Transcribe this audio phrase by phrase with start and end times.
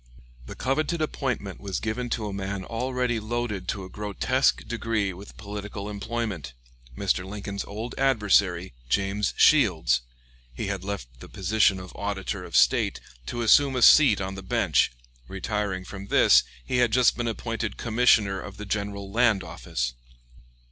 [0.47, 5.37] The coveted appointment was given to a man already loaded to a grotesque degree with
[5.37, 6.53] political employment
[6.97, 7.23] Mr.
[7.23, 10.01] Lincoln's old adversary, James Shields,
[10.55, 14.41] He had left the position of Auditor of State to assume a seat on the
[14.41, 14.91] Bench;
[15.27, 19.93] retiring from this, he had just been appointed Commissioner of the General Land Office.